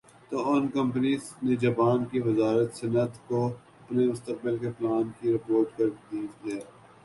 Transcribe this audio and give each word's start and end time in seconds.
تو 0.29 0.37
ان 0.51 0.63
کمپنیز 0.77 1.23
نےجاپان 1.43 1.99
کی 2.11 2.19
وزارت 2.27 2.69
صنعت 2.75 3.13
کو 3.27 3.39
اپنے 3.81 4.01
مستقبل 4.07 4.57
کے 4.57 4.69
پلان 4.77 5.05
کی 5.17 5.33
رپورٹ 5.35 5.77
کر 5.77 5.89
دی 6.07 6.25
ھے 6.43 6.59